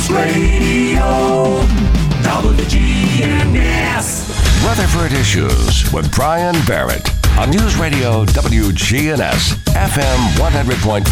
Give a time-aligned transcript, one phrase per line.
[0.00, 1.60] News Radio
[2.22, 4.08] WGNS.
[4.64, 7.06] Rutherford Issues with Brian Barrett
[7.38, 11.04] on News Radio WGNS, FM 100.5,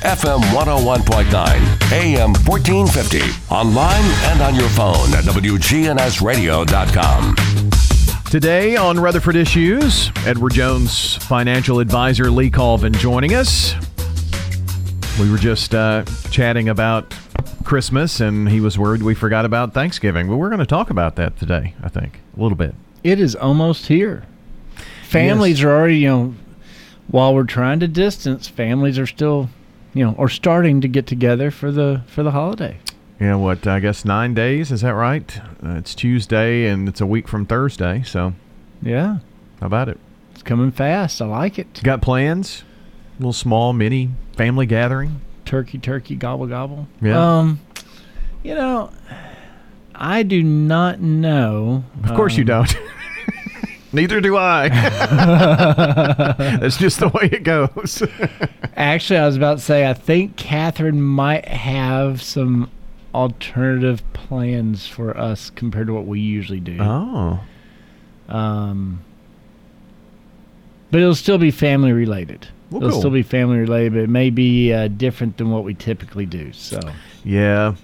[0.00, 7.34] FM 101.9, AM 1450, online and on your phone at WGNSradio.com.
[8.30, 13.74] Today on Rutherford Issues, Edward Jones financial advisor Lee Colvin joining us.
[15.20, 17.12] We were just uh, chatting about
[17.76, 20.28] Christmas, and he was worried we forgot about Thanksgiving.
[20.28, 22.74] But we're going to talk about that today, I think, a little bit.
[23.02, 24.24] It is almost here.
[25.04, 25.64] Families Yes.
[25.64, 26.34] are already, you know,
[27.08, 29.48] while we're trying to distance, families are still,
[29.94, 32.76] you know, or starting to get together for the for the holiday.
[33.18, 35.40] Yeah, what, I guess nine days, is that right?
[35.64, 38.34] Uh, it's Tuesday, and it's a week from Thursday, so
[38.82, 39.20] Yeah,
[39.60, 39.98] how about it?
[40.34, 41.22] it's coming fast.
[41.22, 41.80] I like it.
[41.82, 42.64] Got plans?
[43.16, 45.22] A little small, mini family gathering?
[45.52, 46.88] Turkey, turkey, gobble, gobble.
[47.02, 47.40] Yeah.
[47.40, 47.60] Um,
[48.42, 48.90] you know,
[49.94, 51.84] I do not know.
[52.04, 52.78] Of course you um, don't.
[53.92, 54.70] Neither do I.
[56.38, 58.02] That's just the way it goes.
[58.78, 62.70] Actually, I was about to say, I think Catherine might have some
[63.14, 66.78] alternative plans for us compared to what we usually do.
[66.80, 67.40] oh.
[68.26, 69.04] Um,
[70.90, 72.48] but it'll still be family related.
[72.72, 73.00] Well, it'll cool.
[73.00, 76.52] still be family related, but it may be uh, different than what we typically do.
[76.52, 76.80] So,
[77.24, 77.74] Yeah.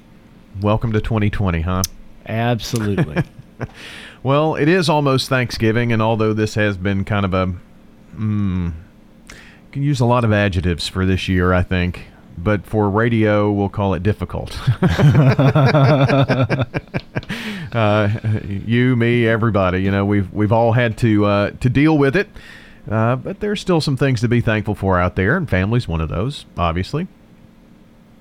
[0.60, 1.82] Welcome to 2020, huh?
[2.26, 3.22] absolutely.
[4.22, 7.54] Well, it is almost Thanksgiving, and although this has been kind of a.
[8.16, 8.72] Mm,
[9.70, 12.06] can use a lot of adjectives for this year, I think.
[12.36, 14.58] But for radio, we'll call it difficult.
[17.72, 18.08] uh,
[18.44, 19.82] you, me, everybody.
[19.82, 22.28] You know, we've we've all had to uh, to deal with it.
[22.90, 26.00] Uh, but there's still some things to be thankful for out there, and family's one
[26.00, 27.06] of those, obviously.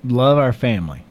[0.04, 1.04] Love our family.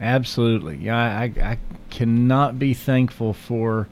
[0.00, 0.76] Absolutely.
[0.78, 1.58] Yeah, I, I,
[1.90, 3.86] cannot be thankful for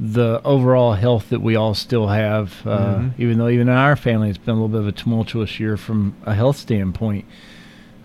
[0.00, 2.66] the overall health that we all still have.
[2.66, 3.12] Uh, Mhm.
[3.18, 5.76] Even though even in our family, it's been a little bit of a tumultuous year
[5.76, 7.26] from a health standpoint.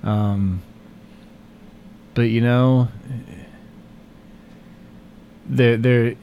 [0.03, 0.61] Um,
[2.15, 2.89] but you know,
[5.45, 6.15] there, there.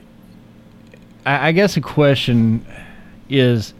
[1.25, 2.67] I, I guess a question
[3.31, 3.73] is,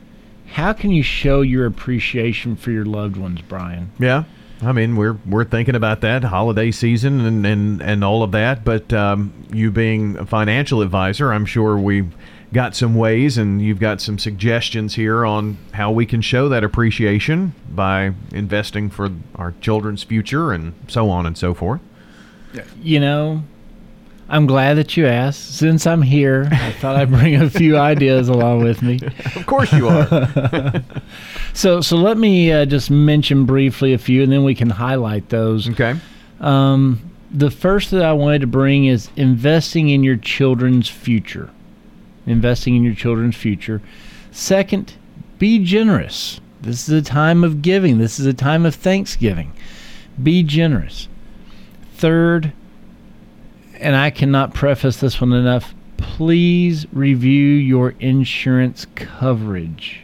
[0.55, 3.91] how can you show your appreciation for your loved ones, Brian?
[3.99, 4.23] Yeah,
[4.63, 8.65] I mean we're we're thinking about that holiday season and and, and all of that.
[8.65, 12.15] But um, you being a financial advisor, I'm sure we've
[12.53, 16.63] got some ways, and you've got some suggestions here on how we can show that
[16.63, 21.81] appreciation by investing for our children's future and so on and so forth.
[22.81, 23.43] You know,
[24.35, 25.59] I'm glad that you asked.
[25.59, 28.99] Since I'm here, I thought I'd bring a few ideas along with me.
[29.37, 30.83] Of course you are.
[31.53, 35.29] So, so let me uh, just mention briefly a few, and then we can highlight
[35.29, 35.71] those.
[35.71, 35.95] okay.
[36.41, 41.51] Um, the first that I wanted to bring is investing in your children's future.
[42.27, 43.81] Investing in your children's future.
[44.33, 44.95] Second,
[45.39, 46.41] be generous.
[46.61, 47.99] This is a time of giving.
[47.99, 49.53] This is a time of thanksgiving.
[50.21, 51.07] Be generous.
[51.95, 52.53] Third,
[53.85, 60.01] and I cannot preface this one enough, please review your insurance coverage.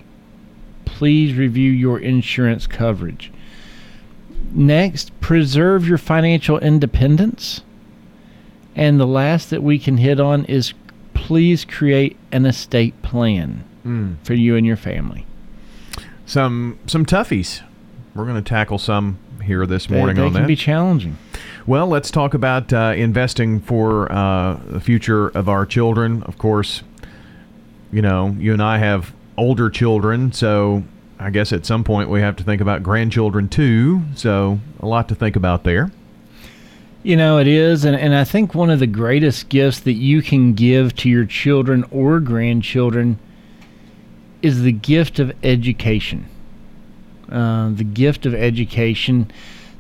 [0.85, 3.33] Please review your insurance coverage.
[4.53, 7.63] Next, preserve your financial independence.
[8.77, 10.75] And the last that we can hit on is
[11.15, 14.17] please create an estate plan Mm.
[14.23, 15.25] for you and your family.
[16.27, 17.63] Some some toughies.
[18.15, 20.47] We're going to tackle some here this They- morning they, on can that.
[20.49, 21.17] be challenging.
[21.71, 26.25] Well, let's talk about uh, investing for uh, the future of our children.
[26.25, 26.83] Of course,
[27.93, 30.83] you know, you and I have older children, so
[31.21, 34.03] I guess at some point we have to think about grandchildren too.
[34.17, 35.93] So, a lot to think about there.
[37.05, 37.85] You know, it is.
[37.85, 41.25] And, and I think one of the greatest gifts that you can give to your
[41.25, 43.17] children or grandchildren
[44.43, 46.27] is the gift of education.
[47.31, 49.31] Uh, the gift of education.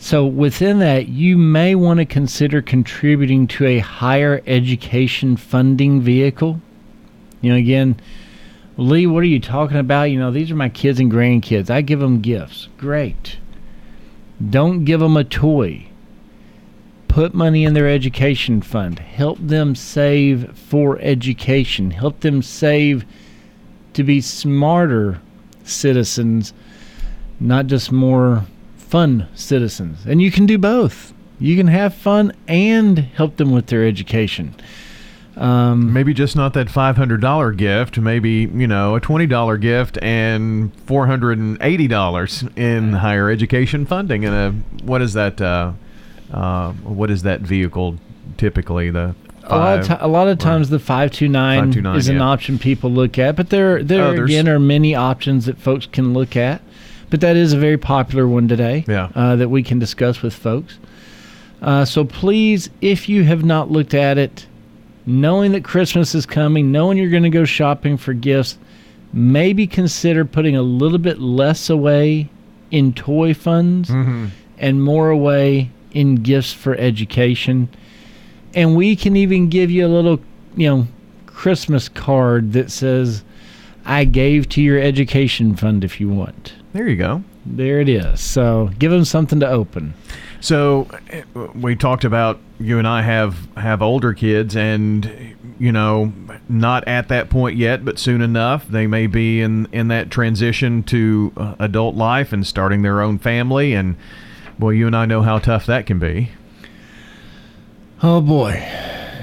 [0.02, 6.58] So, within that, you may want to consider contributing to a higher education funding vehicle.
[7.42, 8.00] You know, again,
[8.78, 10.04] Lee, what are you talking about?
[10.04, 11.68] You know, these are my kids and grandkids.
[11.68, 12.70] I give them gifts.
[12.78, 13.36] Great.
[14.48, 15.86] Don't give them a toy
[17.10, 23.04] put money in their education fund help them save for education help them save
[23.92, 25.20] to be smarter
[25.64, 26.54] citizens
[27.40, 28.46] not just more
[28.90, 33.66] fun citizens and you can do both you can have fun and help them with
[33.68, 34.54] their education
[35.36, 37.98] um, Maybe just not that five hundred dollar gift.
[37.98, 43.30] Maybe you know a twenty dollar gift and four hundred and eighty dollars in higher
[43.30, 44.24] education funding.
[44.26, 44.50] And a
[44.84, 45.40] what is that?
[45.40, 45.72] Uh,
[46.32, 47.96] Uh, what is that vehicle
[48.36, 48.90] typically?
[48.90, 49.14] The
[49.44, 52.22] A lot, of five- lot of times the 529, 529, is an yeah.
[52.22, 54.28] option people look at, but there there Others.
[54.30, 56.60] again are many options that folks can look at.
[57.10, 59.08] But that is a very popular one today Yeah.
[59.14, 60.78] uh, that we can discuss with folks.
[61.60, 64.46] Uh, so please, if you have not looked at it,
[65.06, 68.58] knowing that Christmas is coming, knowing you're going to go shopping for gifts,
[69.12, 72.28] maybe consider putting a little bit less away
[72.70, 74.28] in toy funds Mhm.
[74.58, 77.68] and more away in gifts for education.
[78.54, 80.20] And we can even give you a little,
[80.56, 80.86] you know,
[81.26, 83.24] Christmas card that says,
[83.84, 86.52] I gave to your education fund if you want.
[86.72, 87.24] There you go.
[87.44, 88.20] There it is.
[88.20, 89.94] So give them something to open.
[90.40, 90.88] So
[91.54, 96.12] we talked about you and I have have older kids, and you know,
[96.48, 100.82] not at that point yet, but soon enough, they may be in in that transition
[100.84, 103.74] to uh, adult life and starting their own family.
[103.74, 103.96] And
[104.58, 106.30] boy, you and I know how tough that can be.
[108.02, 108.66] Oh boy,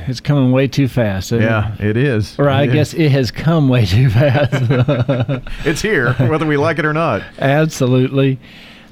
[0.07, 1.31] it's coming way too fast.
[1.31, 1.45] isn't it?
[1.45, 2.37] Yeah, it is.
[2.39, 2.73] Or I It is.
[2.73, 4.53] guess it has come way too fast.
[5.65, 7.23] it's here, whether we like it or not.
[7.39, 8.39] Absolutely.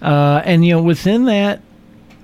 [0.02, 1.62] Uh, and, you know, within that,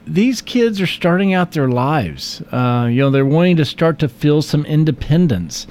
[0.05, 2.41] these kids are starting out their lives.
[2.51, 5.67] Uh, you know, they're wanting to start to feel some independence.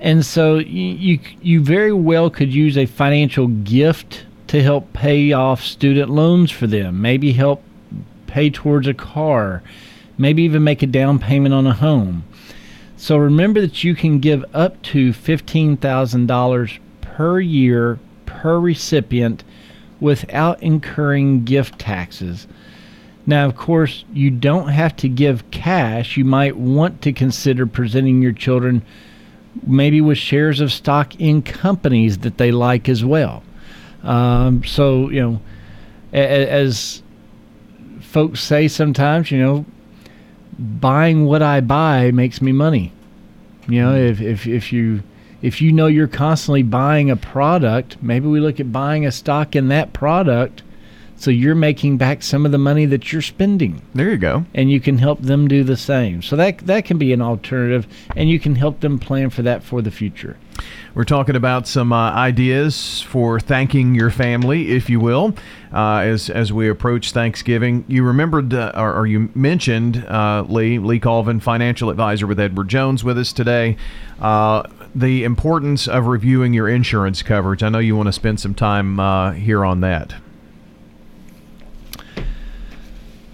[0.00, 5.32] And so you, you, you very well could use a financial gift to help pay
[5.32, 7.62] off student loans for them, maybe help
[8.26, 9.62] pay towards a car,
[10.18, 12.24] maybe even make a down payment on a home.
[12.96, 19.44] So remember that you can give up to $15,000 per year per recipient
[20.00, 22.46] without incurring gift taxes.
[23.26, 26.16] Now, of course, you don't have to give cash.
[26.16, 28.82] You might want to consider presenting your children
[29.66, 33.42] maybe with shares of stock in companies that they like as well.
[34.02, 35.40] Um, so, you know,
[36.12, 37.02] as
[38.00, 39.64] folks say sometimes, you know,
[40.58, 42.92] buying what I buy makes me money.
[43.68, 45.02] You know, if, if, if you
[45.42, 49.54] if you know you're constantly buying a product, maybe we look at buying a stock
[49.54, 50.62] in that product
[51.16, 54.44] so you're making back some of the money that you're spending There you go.
[54.54, 56.22] and you can help them do the same.
[56.22, 59.62] So that that can be an alternative and you can help them plan for that
[59.62, 60.36] for the future.
[60.94, 65.34] We're talking about some uh, ideas for thanking your family, if you will,
[65.70, 67.84] uh, as as we approach Thanksgiving.
[67.88, 72.68] You remembered, uh, or, or you mentioned uh, Lee Lee Colvin, financial advisor with Edward
[72.68, 73.76] Jones, with us today.
[74.18, 74.62] Uh,
[74.94, 77.62] the importance of reviewing your insurance coverage.
[77.62, 80.14] I know you want to spend some time uh, here on that.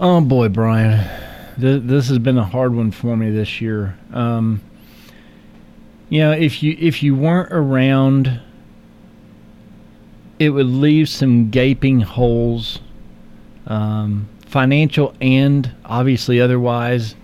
[0.05, 1.09] Oh boy, Brian,
[1.57, 3.97] this, this has been a hard one for me this year.
[4.13, 4.61] Um,
[6.09, 8.41] you know, if you if you weren't around,
[10.41, 12.81] it would leave some gaping holes,
[13.69, 17.15] um, financial and obviously otherwise,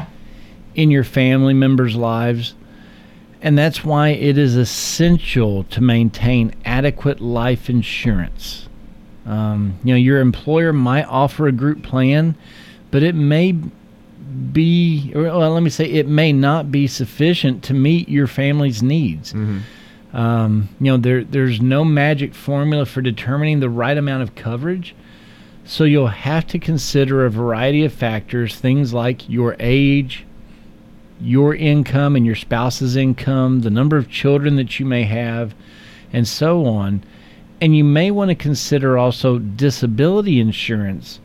[0.77, 2.55] in your family members' lives.
[3.43, 8.69] And that's why it is essential to maintain adequate life insurance.
[9.27, 12.37] Um, you know, your employer might offer a group plan,
[12.91, 13.55] but it may
[14.53, 18.83] be, or, well, let me say, it may not be sufficient to meet your family's
[18.83, 19.33] needs.
[20.13, 24.95] Um, you know, there there's no magic formula for determining the right amount of coverage.
[25.65, 30.25] So you'll have to consider a variety of factors, things like your age,
[31.21, 35.55] your income and your spouse's income, the number of children that you may have,
[36.11, 37.03] and so on.
[37.61, 41.21] And you may want to consider also disability insurance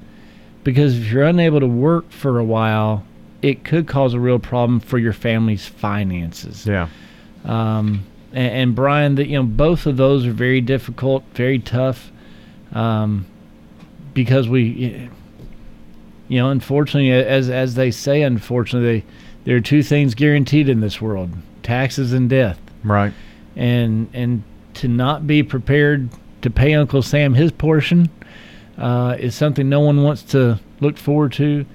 [0.64, 3.04] because if you're unable to work for a while,
[3.42, 6.66] it could cause a real problem for your family's finances.
[6.66, 6.88] Yeah.
[7.44, 12.12] Um, and, and Brian, that you know, both of those are very difficult, very tough,
[12.72, 13.26] um,
[14.14, 15.10] because we,
[16.28, 19.04] you know, unfortunately, as as they say, unfortunately,
[19.44, 22.60] there are two things guaranteed in this world: taxes and death.
[22.84, 23.14] Right.
[23.56, 24.44] And and
[24.76, 26.10] to not be prepared
[26.42, 28.10] to pay Uncle Sam his portion
[28.78, 31.66] uh, is something no one wants to look forward to.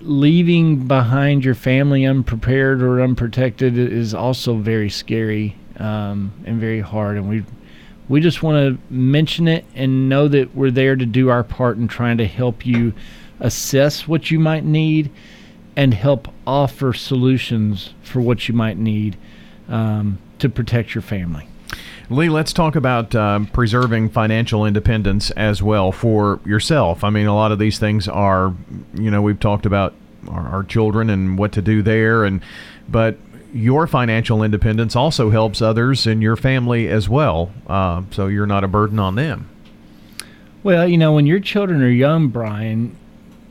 [0.00, 7.16] Leaving behind your family unprepared or unprotected is also very scary um, and very hard.
[7.16, 7.44] And we
[8.08, 11.76] we just want to mention it and know that we're there to do our part
[11.76, 12.94] in trying to help you
[13.40, 15.10] assess what you might need
[15.74, 19.16] and help offer solutions for what you might need
[19.68, 21.48] um, to protect your family.
[22.08, 27.02] Lee, let's talk about um, preserving financial independence as well for yourself.
[27.02, 28.54] I mean, a lot of these things are,
[28.94, 29.92] you know, we've talked about
[30.28, 32.42] our, our children and what to do there, and
[32.88, 33.16] but
[33.52, 37.50] your financial independence also helps others in your family as well.
[37.66, 39.48] Uh, so you're not a burden on them.
[40.62, 42.96] Well, you know, when your children are young, Brian,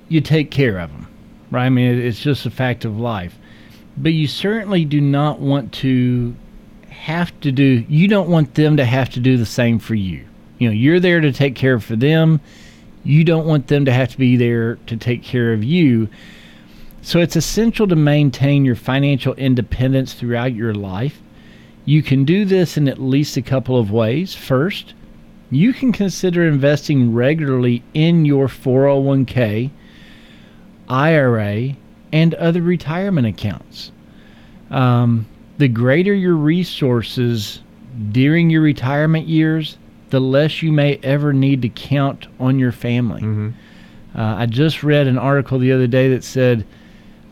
[0.08, 1.08] you take care of them,
[1.52, 1.66] right?
[1.66, 3.38] I mean, it's just a fact of life.
[3.98, 6.36] But you certainly do not want to
[7.06, 10.26] have to do, you don't want them to have to do the same for you.
[10.58, 12.42] You know, you're there to take care for them.
[13.04, 16.10] You don't want them to have to be there to take care of you.
[17.04, 21.22] So it's essential to maintain your financial independence throughout your life.
[21.86, 24.34] You can do this in at least a couple of ways.
[24.34, 24.96] First,
[25.52, 29.70] you can consider investing regularly in your 401k,
[30.90, 31.76] IRA,
[32.12, 33.92] and other retirement accounts.
[34.72, 37.62] Um, the greater your resources
[38.12, 39.78] during your retirement years,
[40.10, 43.22] the less you may ever need to count on your family.
[43.22, 43.50] Mm-hmm.
[44.18, 46.66] Uh, I just read an article the other day that said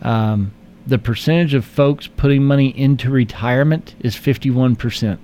[0.02, 0.54] um,
[0.86, 5.18] the percentage of folks putting money into retirement is 51%.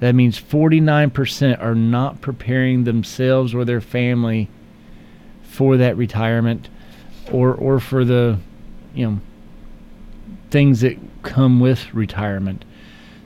[0.00, 4.48] That means 49% are not preparing themselves or their family
[5.42, 6.68] for that retirement
[7.32, 8.38] or, or for the,
[8.94, 9.20] you know,
[10.50, 12.64] things that come with retirement.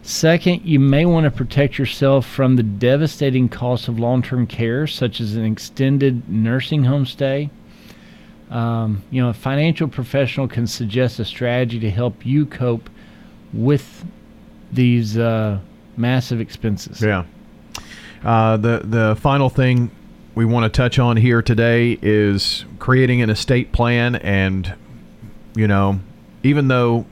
[0.02, 4.86] Second, you may want to protect yourself from the devastating costs of long term care,
[4.86, 7.50] such as an extended nursing home stay.
[8.50, 12.90] Um, you know, a financial professional can suggest a strategy to help you cope
[13.52, 14.04] with
[14.72, 15.60] these uh,
[15.96, 17.00] massive expenses.
[17.00, 17.24] Yeah.
[18.24, 19.90] Uh, the the final thing
[20.34, 24.74] we want to touch on here today is creating an estate plan, and
[25.54, 26.00] you know,
[26.42, 27.06] even though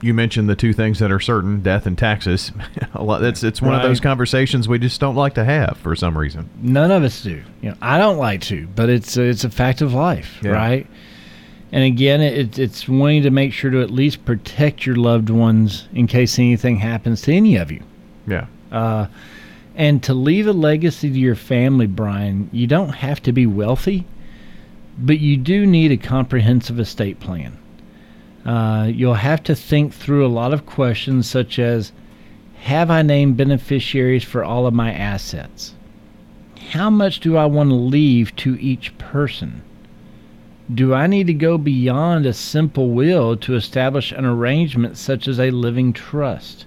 [0.00, 2.52] you mentioned the two things that are certain, death and taxes,
[2.94, 5.96] a lot that's it's one of those conversations we just don't like to have for
[5.96, 6.48] some reason.
[6.62, 7.42] None of us do.
[7.62, 10.50] You know, I don't like to, but it's it's a fact of life, Yeah.
[10.52, 10.86] right?
[11.70, 15.86] And again, it, it's wanting to make sure to at least protect your loved ones
[15.92, 17.82] in case anything happens to any of you.
[18.26, 18.46] Yeah.
[18.72, 19.08] Uh,
[19.74, 24.06] and to leave a legacy to your family, Brian, you don't have to be wealthy,
[24.98, 27.58] but you do need a comprehensive estate plan.
[28.44, 31.92] Uh, you'll have to think through a lot of questions such as
[32.60, 35.74] Have I named beneficiaries for all of my assets?
[36.70, 39.62] How much do I want to leave to each person?
[40.72, 45.40] Do I need to go beyond a simple will to establish an arrangement such as
[45.40, 46.66] a living trust?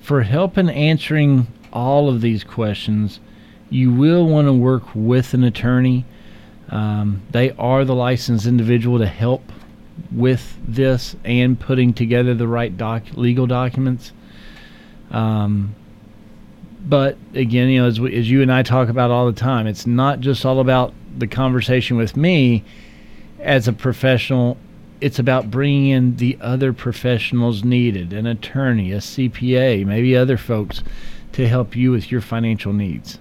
[0.00, 3.20] For help in answering all of these questions,
[3.68, 6.06] you will want to work with an attorney.
[6.70, 9.52] Um, they are the licensed individual to help
[10.12, 14.12] with this and putting together the right doc- legal documents.
[15.10, 15.74] Um,
[16.80, 19.66] but again, you know, as, we, as you and I talk about all the time,
[19.66, 22.64] it's not just all about the conversation with me
[23.40, 24.56] as a professional.
[25.00, 30.82] It's about bringing in the other professionals needed an attorney, a CPA, maybe other folks
[31.32, 33.18] to help you with your financial needs.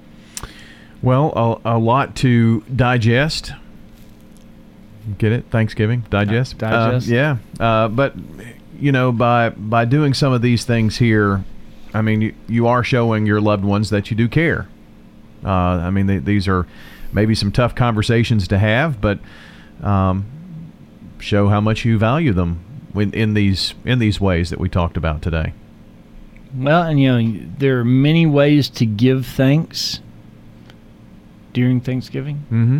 [1.01, 3.51] Well, a, a lot to digest.
[5.17, 5.45] Get it?
[5.49, 6.57] Thanksgiving digest.
[6.57, 7.09] Di- digest.
[7.09, 8.15] Uh, yeah, uh, but
[8.79, 11.43] you know, by by doing some of these things here,
[11.93, 14.67] I mean, you, you are showing your loved ones that you do care.
[15.43, 16.67] Uh, I mean, they, these are
[17.13, 19.19] maybe some tough conversations to have, but
[19.81, 20.25] um,
[21.19, 22.59] show how much you value them
[22.95, 25.53] in, in these in these ways that we talked about today.
[26.55, 29.99] Well, and you know, there are many ways to give thanks
[31.53, 32.37] during Thanksgiving.
[32.51, 32.79] Mm-hmm.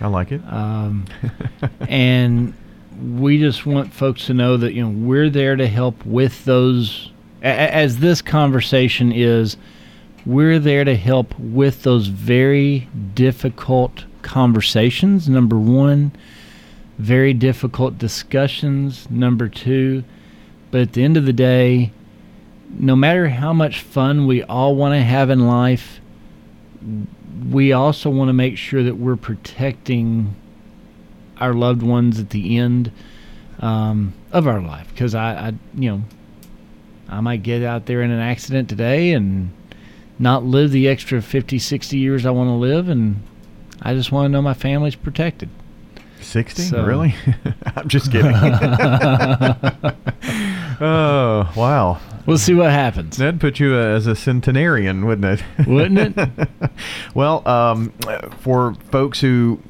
[0.00, 0.40] I like it.
[0.46, 1.06] Um,
[1.88, 2.54] and
[3.00, 7.12] we just want folks to know that you know we're there to help with those
[7.42, 9.56] a- as this conversation is
[10.26, 16.10] we're there to help with those very difficult conversations number 1
[16.98, 20.02] very difficult discussions number 2
[20.72, 21.92] but at the end of the day
[22.70, 26.00] no matter how much fun we all want to have in life
[27.50, 30.34] we also want to make sure that we're protecting
[31.38, 32.90] our loved ones at the end
[33.60, 34.88] um, of our life.
[34.90, 36.02] Because I, I, you know,
[37.08, 39.50] I might get out there in an accident today and
[40.18, 42.88] not live the extra 50, 60 years I want to live.
[42.88, 43.22] And
[43.82, 45.48] I just want to know my family's protected.
[46.20, 46.62] 60?
[46.62, 47.14] So- Really?
[47.76, 48.34] I'm just kidding.
[50.80, 52.00] oh, wow.
[52.28, 53.16] We'll see what happens.
[53.16, 55.66] That'd put you as a centenarian, wouldn't it?
[55.66, 56.48] Wouldn't it?
[57.14, 57.88] well, um,
[58.40, 59.62] for folks who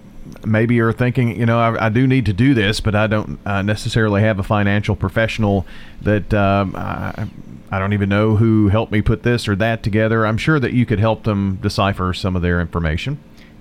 [0.44, 3.38] maybe are thinking, you know, I, I do need to do this, but I don't
[3.46, 5.66] uh, necessarily have a financial professional
[6.02, 7.28] that um, I,
[7.70, 10.26] I don't even know who helped me put this or that together.
[10.26, 13.20] I'm sure that you could help them decipher some of their information.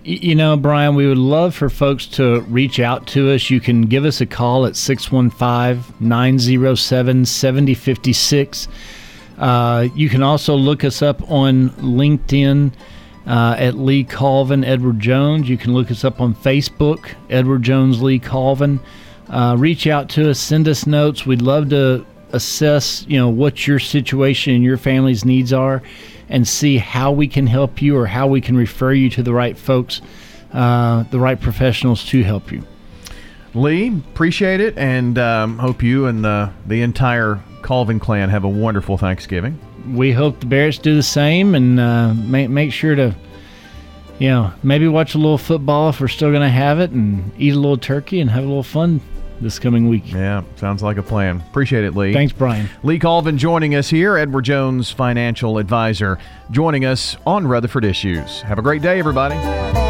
[0.10, 3.50] You know, Brian, we would love for folks to reach out to us.
[3.50, 8.68] You can give us a call at 615 907 7056.
[9.38, 12.72] Uh, You can also look us up on LinkedIn.
[13.26, 15.50] uh, at Lee Colvin Edward Jones.
[15.50, 18.80] You can look us up on Facebook, Edward Jones Lee Colvin.
[19.30, 21.26] Uh, reach out to us, send us notes.
[21.26, 25.84] We'd love to assess, you know, what your situation and your family's needs are,
[26.30, 29.34] and see how we can help you or how we can refer you to the
[29.34, 30.02] right folks,
[30.54, 32.64] uh, the right professionals to help you.
[33.54, 38.50] Lee, appreciate it, and um, hope you and the the entire Colvin clan have a
[38.50, 39.60] wonderful Thanksgiving.
[39.94, 43.16] We hope the Barretts do the same, and uh, make make sure to,
[44.20, 47.32] you know, maybe watch a little football if we're still going to have it, and
[47.38, 49.02] eat a little turkey and have a little fun
[49.42, 50.12] this coming week.
[50.12, 51.44] Yeah, sounds like a plan.
[51.50, 52.14] Appreciate it, Lee.
[52.14, 52.70] Thanks, Brian.
[52.84, 56.18] Lee Colvin joining us here, Edward Jones, financial advisor,
[56.52, 58.42] joining us on Rutherford Issues.
[58.42, 59.87] Have a great day, everybody.